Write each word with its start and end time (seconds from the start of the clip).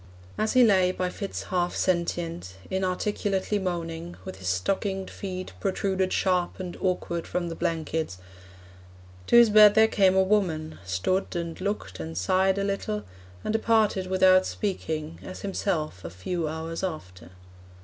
As 0.35 0.53
he 0.53 0.63
lay, 0.63 0.91
by 0.91 1.11
fits 1.11 1.43
half 1.43 1.75
sentient, 1.75 2.55
Inarticulately 2.71 3.59
moaning, 3.59 4.15
With 4.25 4.37
his 4.37 4.47
stockinged 4.47 5.11
feet 5.11 5.53
protruded 5.59 6.11
Sharp 6.11 6.59
and 6.59 6.75
awkward 6.81 7.27
from 7.27 7.49
the 7.49 7.55
blankets, 7.55 8.17
To 9.27 9.35
his 9.35 9.51
bed 9.51 9.75
there 9.75 9.87
came 9.87 10.15
a 10.15 10.23
woman, 10.23 10.79
Stood 10.83 11.35
and 11.35 11.61
looked 11.61 11.99
and 11.99 12.17
sighed 12.17 12.57
a 12.57 12.63
little, 12.63 13.03
And 13.43 13.53
departed 13.53 14.07
without 14.07 14.47
speaking, 14.47 15.19
As 15.21 15.41
himself 15.41 16.03
a 16.03 16.09
few 16.09 16.47
hours 16.47 16.83
after. 16.83 17.29